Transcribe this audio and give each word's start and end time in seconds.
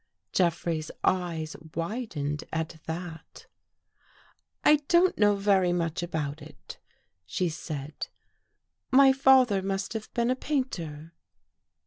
Jeffrey's 0.33 0.89
eyes 1.03 1.55
widened 1.75 2.43
at 2.51 2.79
that." 2.87 3.45
I 4.65 4.77
don't 4.87 5.15
know 5.15 5.35
very 5.35 5.71
much 5.71 6.01
about 6.01 6.41
it," 6.41 6.79
she 7.27 7.49
said." 7.49 8.07
My 8.91 9.13
father 9.13 9.61
must 9.61 9.93
have 9.93 10.11
been 10.15 10.31
a 10.31 10.35
painter. 10.35 11.13